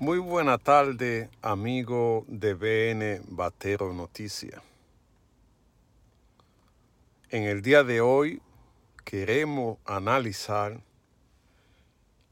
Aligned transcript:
Muy 0.00 0.18
buena 0.18 0.56
tarde, 0.56 1.28
amigo 1.42 2.24
de 2.26 2.54
BN 2.54 3.20
Batero 3.28 3.92
Noticia. 3.92 4.62
En 7.28 7.42
el 7.42 7.60
día 7.60 7.84
de 7.84 8.00
hoy 8.00 8.40
queremos 9.04 9.76
analizar 9.84 10.80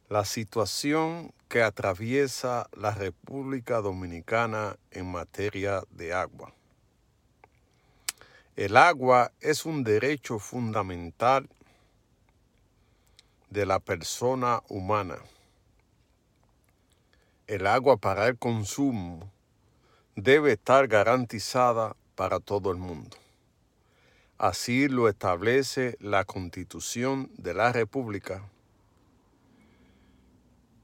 la 0.09 0.25
situación 0.25 1.35
que 1.51 1.62
atraviesa 1.62 2.70
la 2.75 2.95
República 2.95 3.82
Dominicana 3.82 4.79
en 4.91 5.12
materia 5.12 5.82
de 5.91 6.14
agua. 6.14 6.55
El 8.57 8.79
agua 8.79 9.30
es 9.43 9.66
un 9.66 9.85
derecho 9.85 10.39
fundamental 10.39 11.46
de 13.50 13.66
la 13.66 13.79
persona 13.79 14.62
humana. 14.71 15.19
El 17.49 17.67
agua 17.67 17.96
para 17.96 18.29
el 18.29 18.38
consumo 18.38 19.33
debe 20.15 20.52
estar 20.52 20.87
garantizada 20.87 21.97
para 22.15 22.39
todo 22.39 22.70
el 22.70 22.77
mundo. 22.79 23.16
Así 24.37 24.87
lo 24.87 25.09
establece 25.09 25.97
la 25.98 26.25
Constitución 26.25 27.30
de 27.37 27.55
la 27.55 27.73
República, 27.73 28.42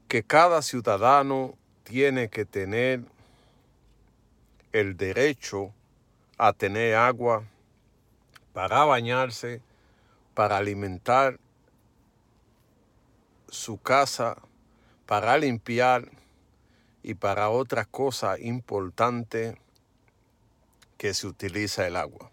que 0.07 0.23
cada 0.23 0.61
ciudadano 0.61 1.55
tiene 1.83 2.29
que 2.29 2.45
tener 2.45 3.01
el 4.73 4.97
derecho 4.97 5.71
a 6.37 6.51
tener 6.51 6.95
agua 6.95 7.43
para 8.53 8.83
bañarse, 8.83 9.61
para 10.33 10.57
alimentar 10.57 11.39
su 13.49 13.77
casa 13.77 14.37
para 15.05 15.37
limpiar 15.37 16.09
y 17.07 17.13
para 17.13 17.51
otras 17.51 17.85
cosas 17.85 18.39
importantes 18.39 19.55
que 20.97 21.13
se 21.13 21.27
utiliza 21.27 21.85
el 21.85 21.97
agua. 21.97 22.31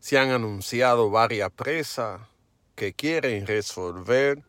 Se 0.00 0.18
han 0.18 0.28
anunciado 0.28 1.08
varias 1.08 1.50
presas 1.50 2.20
que 2.74 2.92
quieren 2.92 3.46
resolver 3.46 4.42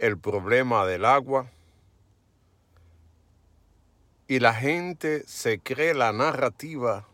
el 0.00 0.18
problema 0.18 0.84
del 0.86 1.04
agua 1.04 1.52
y 4.26 4.40
la 4.40 4.54
gente 4.54 5.22
se 5.28 5.60
cree 5.60 5.94
la 5.94 6.12
narrativa 6.12 7.06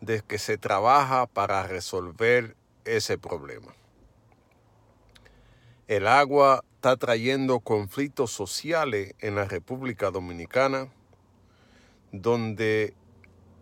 de 0.00 0.22
que 0.22 0.38
se 0.38 0.56
trabaja 0.56 1.26
para 1.26 1.66
resolver 1.66 2.54
ese 2.84 3.18
problema. 3.18 3.74
El 5.88 6.06
agua 6.06 6.62
está 6.86 6.98
trayendo 6.98 7.58
conflictos 7.58 8.30
sociales 8.30 9.16
en 9.18 9.34
la 9.34 9.46
República 9.46 10.12
Dominicana, 10.12 10.86
donde 12.12 12.94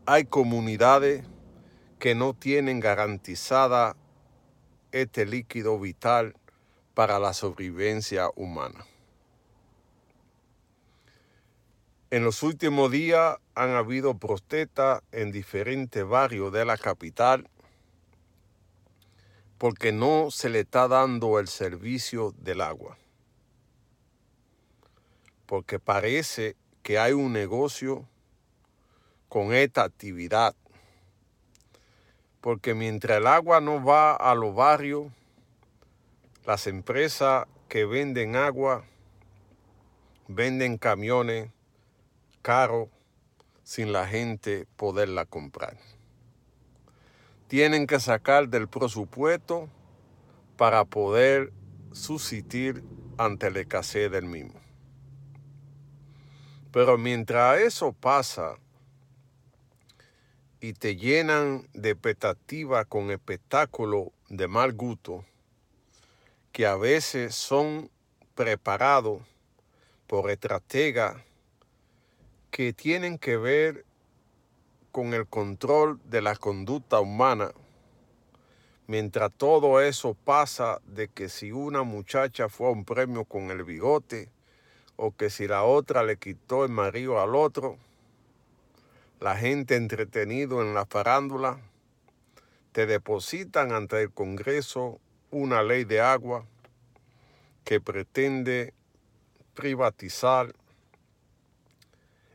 hay 0.04 0.26
comunidades 0.26 1.24
que 1.98 2.14
no 2.14 2.34
tienen 2.34 2.80
garantizada 2.80 3.96
este 4.92 5.24
líquido 5.24 5.80
vital 5.80 6.36
para 6.92 7.18
la 7.18 7.32
sobrevivencia 7.32 8.28
humana. 8.36 8.84
En 12.10 12.24
los 12.24 12.42
últimos 12.42 12.90
días 12.90 13.38
han 13.54 13.70
habido 13.70 14.18
protestas 14.18 15.00
en 15.12 15.32
diferentes 15.32 16.06
barrios 16.06 16.52
de 16.52 16.66
la 16.66 16.76
capital 16.76 17.48
porque 19.56 19.92
no 19.92 20.30
se 20.30 20.50
le 20.50 20.60
está 20.60 20.88
dando 20.88 21.38
el 21.38 21.48
servicio 21.48 22.34
del 22.36 22.60
agua. 22.60 22.98
Porque 25.46 25.78
parece 25.78 26.56
que 26.82 26.98
hay 26.98 27.12
un 27.12 27.32
negocio 27.32 28.08
con 29.28 29.52
esta 29.52 29.84
actividad. 29.84 30.54
Porque 32.40 32.74
mientras 32.74 33.18
el 33.18 33.26
agua 33.26 33.60
no 33.60 33.82
va 33.82 34.14
a 34.14 34.34
los 34.34 34.54
barrios, 34.54 35.10
las 36.44 36.66
empresas 36.66 37.46
que 37.68 37.84
venden 37.84 38.36
agua 38.36 38.84
venden 40.28 40.78
camiones 40.78 41.50
caros 42.42 42.88
sin 43.62 43.92
la 43.92 44.06
gente 44.06 44.66
poderla 44.76 45.24
comprar 45.24 45.76
tienen 47.54 47.86
que 47.86 48.00
sacar 48.00 48.48
del 48.48 48.66
presupuesto 48.66 49.68
para 50.56 50.84
poder 50.84 51.52
subsistir 51.92 52.82
ante 53.16 53.48
la 53.50 53.60
escasez 53.60 54.10
del 54.10 54.24
mismo. 54.24 54.63
Pero 56.74 56.98
mientras 56.98 57.60
eso 57.60 57.92
pasa 57.92 58.56
y 60.58 60.72
te 60.72 60.96
llenan 60.96 61.68
de 61.72 61.90
expectativa 61.90 62.84
con 62.84 63.12
espectáculos 63.12 64.08
de 64.28 64.48
mal 64.48 64.72
gusto, 64.72 65.24
que 66.50 66.66
a 66.66 66.74
veces 66.74 67.36
son 67.36 67.92
preparados 68.34 69.22
por 70.08 70.28
estrategas 70.32 71.14
que 72.50 72.72
tienen 72.72 73.18
que 73.18 73.36
ver 73.36 73.84
con 74.90 75.14
el 75.14 75.28
control 75.28 76.00
de 76.06 76.22
la 76.22 76.34
conducta 76.34 76.98
humana, 76.98 77.52
mientras 78.88 79.30
todo 79.30 79.80
eso 79.80 80.14
pasa 80.14 80.80
de 80.86 81.06
que 81.06 81.28
si 81.28 81.52
una 81.52 81.84
muchacha 81.84 82.48
fue 82.48 82.66
a 82.66 82.72
un 82.72 82.84
premio 82.84 83.24
con 83.24 83.52
el 83.52 83.62
bigote, 83.62 84.28
o 84.96 85.14
que 85.14 85.30
si 85.30 85.46
la 85.46 85.64
otra 85.64 86.02
le 86.02 86.16
quitó 86.16 86.64
el 86.64 86.70
marido 86.70 87.20
al 87.20 87.34
otro, 87.34 87.78
la 89.20 89.36
gente 89.36 89.76
entretenido 89.76 90.62
en 90.62 90.74
la 90.74 90.86
farándula, 90.86 91.60
te 92.72 92.86
depositan 92.86 93.72
ante 93.72 94.02
el 94.02 94.10
Congreso 94.10 95.00
una 95.30 95.62
ley 95.62 95.84
de 95.84 96.00
agua 96.00 96.44
que 97.64 97.80
pretende 97.80 98.74
privatizar 99.54 100.54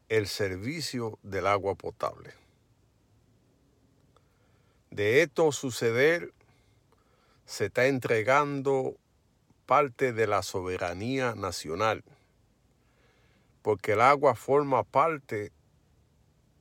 el 0.07 0.27
servicio 0.27 1.19
del 1.21 1.45
agua 1.45 1.75
potable. 1.75 2.33
De 4.89 5.21
esto 5.21 5.51
suceder, 5.51 6.33
se 7.45 7.65
está 7.65 7.85
entregando 7.85 8.95
parte 9.65 10.13
de 10.13 10.25
la 10.25 10.41
soberanía 10.41 11.35
nacional, 11.35 12.03
porque 13.61 13.93
el 13.93 14.01
agua 14.01 14.35
forma 14.35 14.83
parte 14.83 15.51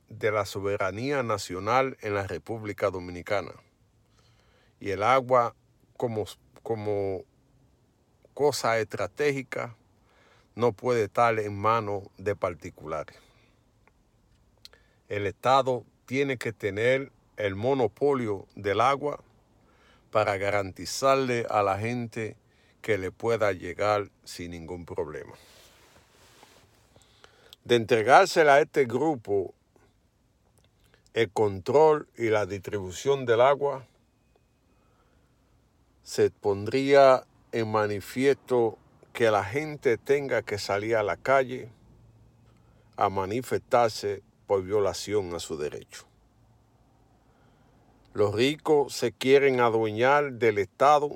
de 0.09 0.31
la 0.31 0.45
soberanía 0.45 1.23
nacional 1.23 1.97
en 2.01 2.15
la 2.15 2.27
República 2.27 2.89
Dominicana. 2.89 3.53
Y 4.79 4.91
el 4.91 5.03
agua 5.03 5.55
como, 5.97 6.25
como 6.63 7.23
cosa 8.33 8.79
estratégica 8.79 9.75
no 10.55 10.73
puede 10.73 11.03
estar 11.03 11.39
en 11.39 11.57
manos 11.57 12.03
de 12.17 12.35
particulares. 12.35 13.17
El 15.07 15.25
Estado 15.25 15.85
tiene 16.05 16.37
que 16.37 16.53
tener 16.53 17.11
el 17.37 17.55
monopolio 17.55 18.47
del 18.55 18.81
agua 18.81 19.23
para 20.11 20.37
garantizarle 20.37 21.45
a 21.49 21.63
la 21.63 21.77
gente 21.77 22.35
que 22.81 22.97
le 22.97 23.11
pueda 23.11 23.51
llegar 23.51 24.09
sin 24.23 24.51
ningún 24.51 24.85
problema. 24.85 25.33
De 27.69 27.75
entregársela 27.75 28.55
a 28.55 28.61
este 28.61 28.85
grupo 28.85 29.53
el 31.13 31.29
control 31.29 32.07
y 32.17 32.29
la 32.29 32.47
distribución 32.47 33.27
del 33.27 33.41
agua, 33.41 33.85
se 36.01 36.31
pondría 36.31 37.27
en 37.51 37.71
manifiesto 37.71 38.79
que 39.13 39.29
la 39.29 39.43
gente 39.43 39.99
tenga 39.99 40.41
que 40.41 40.57
salir 40.57 40.95
a 40.95 41.03
la 41.03 41.15
calle 41.15 41.69
a 42.95 43.09
manifestarse 43.09 44.23
por 44.47 44.63
violación 44.63 45.35
a 45.35 45.39
su 45.39 45.55
derecho. 45.55 46.07
Los 48.15 48.33
ricos 48.33 48.95
se 48.95 49.11
quieren 49.11 49.59
adueñar 49.59 50.31
del 50.33 50.57
Estado 50.57 51.15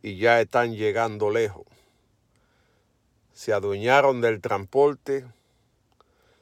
y 0.00 0.16
ya 0.16 0.40
están 0.40 0.76
llegando 0.76 1.28
lejos. 1.28 1.66
Se 3.38 3.52
adueñaron 3.52 4.20
del 4.20 4.40
transporte, 4.40 5.24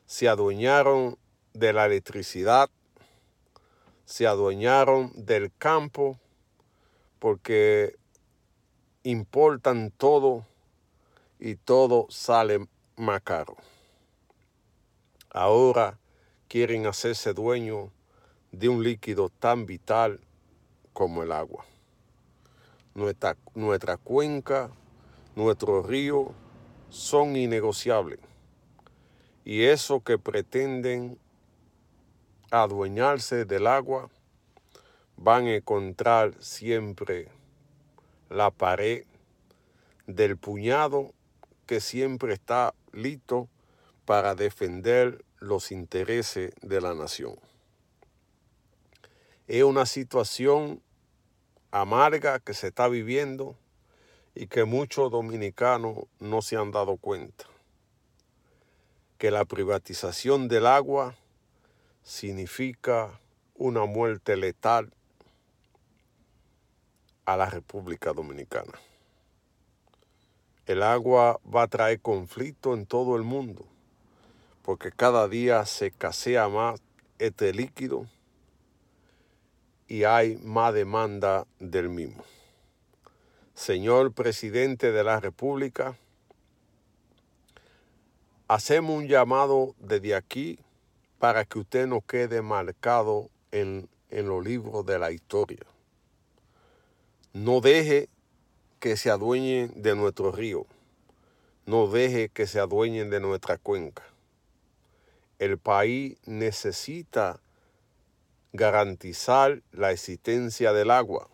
se 0.06 0.30
adueñaron 0.30 1.18
de 1.52 1.74
la 1.74 1.84
electricidad, 1.84 2.70
se 4.06 4.26
adueñaron 4.26 5.12
del 5.14 5.52
campo, 5.58 6.18
porque 7.18 7.96
importan 9.02 9.90
todo 9.90 10.46
y 11.38 11.56
todo 11.56 12.06
sale 12.08 12.66
más 12.96 13.20
caro. 13.20 13.58
Ahora 15.28 15.98
quieren 16.48 16.86
hacerse 16.86 17.34
dueños 17.34 17.90
de 18.52 18.70
un 18.70 18.82
líquido 18.82 19.28
tan 19.28 19.66
vital 19.66 20.18
como 20.94 21.22
el 21.22 21.32
agua. 21.32 21.66
Nuestra, 22.94 23.36
nuestra 23.54 23.98
cuenca, 23.98 24.70
nuestro 25.34 25.82
río 25.82 26.34
son 26.90 27.36
innegociables. 27.36 28.20
Y 29.44 29.64
eso 29.64 30.00
que 30.00 30.18
pretenden 30.18 31.18
adueñarse 32.50 33.44
del 33.44 33.66
agua, 33.66 34.08
van 35.16 35.46
a 35.46 35.56
encontrar 35.56 36.34
siempre 36.40 37.28
la 38.28 38.50
pared 38.50 39.04
del 40.06 40.36
puñado 40.36 41.12
que 41.66 41.80
siempre 41.80 42.34
está 42.34 42.74
listo 42.92 43.48
para 44.04 44.34
defender 44.34 45.24
los 45.38 45.72
intereses 45.72 46.52
de 46.62 46.80
la 46.80 46.94
nación. 46.94 47.36
Es 49.48 49.62
una 49.62 49.86
situación 49.86 50.82
amarga 51.70 52.38
que 52.40 52.54
se 52.54 52.68
está 52.68 52.88
viviendo 52.88 53.56
y 54.36 54.48
que 54.48 54.64
muchos 54.64 55.10
dominicanos 55.10 55.96
no 56.20 56.42
se 56.42 56.56
han 56.56 56.70
dado 56.70 56.98
cuenta. 56.98 57.46
Que 59.16 59.30
la 59.30 59.46
privatización 59.46 60.46
del 60.46 60.66
agua 60.66 61.16
significa 62.02 63.18
una 63.54 63.86
muerte 63.86 64.36
letal 64.36 64.92
a 67.24 67.38
la 67.38 67.46
República 67.46 68.12
Dominicana. 68.12 68.74
El 70.66 70.82
agua 70.82 71.40
va 71.42 71.62
a 71.62 71.68
traer 71.68 72.02
conflicto 72.02 72.74
en 72.74 72.84
todo 72.84 73.16
el 73.16 73.22
mundo, 73.22 73.64
porque 74.60 74.92
cada 74.92 75.28
día 75.28 75.64
se 75.64 75.86
escasea 75.86 76.46
más 76.50 76.82
este 77.18 77.54
líquido 77.54 78.06
y 79.88 80.04
hay 80.04 80.36
más 80.36 80.74
demanda 80.74 81.46
del 81.58 81.88
mismo. 81.88 82.22
Señor 83.56 84.12
presidente 84.12 84.92
de 84.92 85.02
la 85.02 85.18
República, 85.18 85.96
hacemos 88.48 88.94
un 88.94 89.08
llamado 89.08 89.74
desde 89.78 90.14
aquí 90.14 90.58
para 91.18 91.46
que 91.46 91.60
usted 91.60 91.86
no 91.86 92.02
quede 92.02 92.42
marcado 92.42 93.30
en, 93.52 93.88
en 94.10 94.28
los 94.28 94.44
libros 94.44 94.84
de 94.84 94.98
la 94.98 95.10
historia. 95.10 95.64
No 97.32 97.62
deje 97.62 98.10
que 98.78 98.98
se 98.98 99.10
adueñen 99.10 99.72
de 99.74 99.96
nuestro 99.96 100.32
río. 100.32 100.66
No 101.64 101.88
deje 101.88 102.28
que 102.28 102.46
se 102.46 102.60
adueñen 102.60 103.08
de 103.08 103.20
nuestra 103.20 103.56
cuenca. 103.56 104.02
El 105.38 105.56
país 105.56 106.18
necesita 106.26 107.40
garantizar 108.52 109.62
la 109.72 109.92
existencia 109.92 110.74
del 110.74 110.90
agua. 110.90 111.30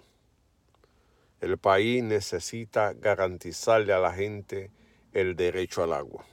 El 1.43 1.59
país 1.59 2.03
necesita 2.03 2.95
garantizarle 2.95 3.93
a 3.93 3.99
la 3.99 4.15
gente 4.15 4.71
el 5.13 5.37
derecho 5.37 5.83
al 5.83 5.93
agua. 5.93 6.25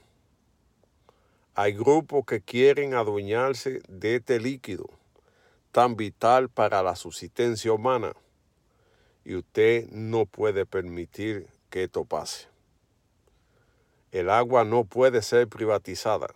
Hay 1.54 1.74
grupos 1.74 2.24
que 2.24 2.40
quieren 2.40 2.94
adueñarse 2.94 3.82
de 3.86 4.16
este 4.16 4.40
líquido 4.40 4.88
tan 5.70 5.96
vital 5.96 6.48
para 6.48 6.82
la 6.82 6.96
subsistencia 6.96 7.74
humana 7.74 8.14
y 9.22 9.34
usted 9.34 9.86
no 9.90 10.24
puede 10.24 10.64
permitir 10.64 11.46
que 11.68 11.84
esto 11.84 12.06
pase. 12.06 12.48
El 14.12 14.30
agua 14.30 14.64
no 14.64 14.84
puede 14.84 15.20
ser 15.20 15.46
privatizada 15.46 16.28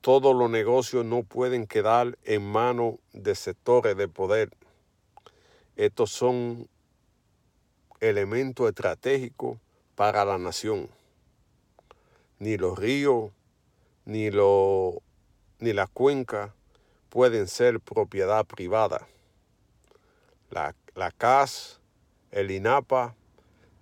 todos 0.00 0.34
los 0.34 0.48
negocios 0.48 1.04
no 1.04 1.22
pueden 1.22 1.66
quedar 1.66 2.16
en 2.24 2.42
manos 2.42 2.94
de 3.12 3.34
sectores 3.34 3.96
de 3.96 4.08
poder. 4.08 4.50
Estos 5.76 6.10
son 6.10 6.68
elementos 8.00 8.68
estratégicos 8.68 9.58
para 9.94 10.24
la 10.24 10.38
nación. 10.38 10.88
Ni 12.38 12.56
los 12.56 12.78
ríos, 12.78 13.32
ni, 14.04 14.30
lo, 14.30 15.02
ni 15.58 15.72
las 15.72 15.90
cuencas 15.90 16.52
pueden 17.08 17.48
ser 17.48 17.80
propiedad 17.80 18.44
privada. 18.44 19.06
La, 20.50 20.74
la 20.94 21.10
CAS, 21.10 21.80
el 22.30 22.50
INAPA, 22.50 23.14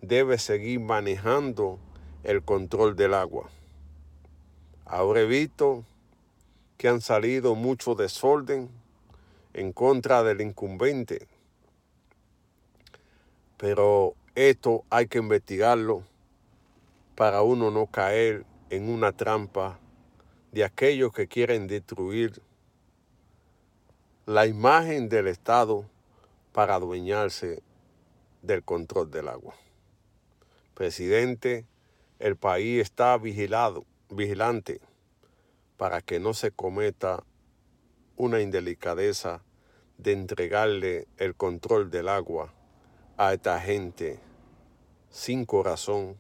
debe 0.01 0.39
seguir 0.39 0.81
manejando 0.81 1.79
el 2.25 2.43
control 2.43 2.97
del 2.97 3.15
agua. 3.15 3.51
Ahora 4.85 5.21
he 5.21 5.27
visto 5.27 5.85
que 6.77 6.89
han 6.89 7.01
salido 7.01 7.55
mucho 7.55 7.95
desorden 7.95 8.69
en 9.55 9.73
contra 9.73 10.23
del 10.23 10.41
incumbente. 10.41 11.27
Pero 13.57 14.15
esto 14.35 14.85
hay 14.91 15.07
que 15.07 15.19
investigarlo 15.19 16.03
para 17.15 17.43
uno 17.43 17.71
no 17.71 17.87
caer 17.87 18.45
en 18.69 18.91
una 18.91 19.13
trampa 19.13 19.79
de 20.53 20.65
aquellos 20.65 21.13
que 21.13 21.27
quieren 21.27 21.67
destruir 21.67 22.43
la 24.27 24.47
imagen 24.47 25.09
del 25.09 25.29
Estado 25.29 25.89
para 26.53 26.75
adueñarse 26.75 27.63
del 28.43 28.63
control 28.63 29.11
del 29.11 29.29
agua. 29.29 29.55
Presidente, 30.75 31.65
el 32.19 32.37
país 32.37 32.83
está 32.83 33.17
vigilado, 33.17 33.87
vigilante 34.11 34.81
para 35.77 36.03
que 36.03 36.21
no 36.21 36.35
se 36.35 36.51
cometa 36.51 37.25
una 38.17 38.41
indelicadeza 38.41 39.43
de 39.97 40.13
entregarle 40.13 41.07
el 41.17 41.35
control 41.35 41.91
del 41.91 42.09
agua 42.09 42.53
a 43.19 43.33
esta 43.33 43.59
gente 43.61 44.19
sin 45.11 45.47
corazón 45.47 46.17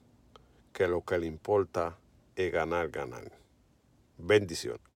que 0.72 0.88
lo 0.88 1.04
que 1.04 1.18
le 1.18 1.26
importa 1.26 1.98
es 2.34 2.52
ganar, 2.52 2.88
ganar. 2.90 3.30
Bendición. 4.16 4.78